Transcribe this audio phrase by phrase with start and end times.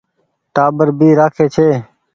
[0.55, 1.67] ٽآٻر ڀي رآکي ڇي۔